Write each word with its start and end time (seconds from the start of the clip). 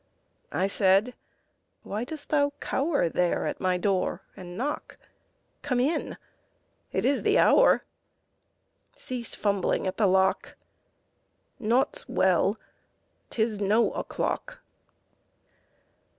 I 0.51 0.65
said, 0.65 1.13
_Why 1.85 2.07
dost 2.07 2.29
thou 2.29 2.53
cower 2.59 3.07
There 3.07 3.45
at 3.45 3.61
my 3.61 3.77
door 3.77 4.23
and 4.35 4.57
knock? 4.57 4.97
Come 5.61 5.79
in! 5.79 6.17
It 6.91 7.05
is 7.05 7.21
the 7.21 7.37
hour! 7.37 7.83
Cease 8.95 9.35
fumbling 9.35 9.85
at 9.85 9.97
the 9.97 10.07
lock! 10.07 10.55
Naught's 11.59 12.09
well! 12.09 12.57
'Tis 13.29 13.59
no 13.59 13.91
o'clock! 13.91 14.61